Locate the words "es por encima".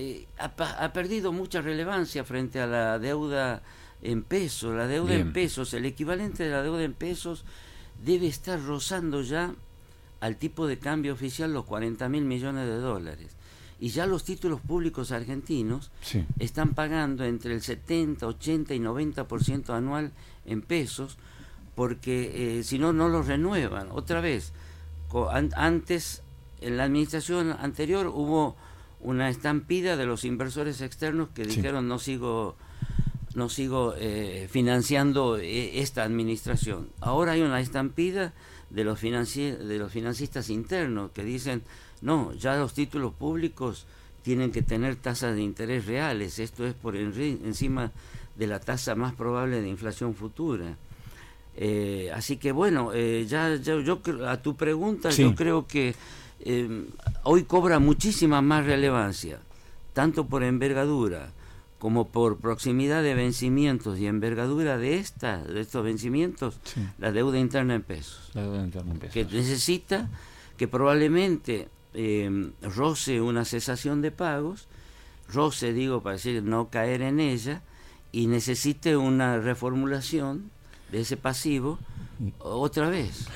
46.66-47.92